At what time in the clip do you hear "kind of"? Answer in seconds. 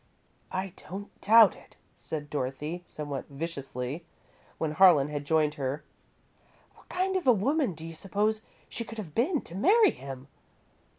6.89-7.27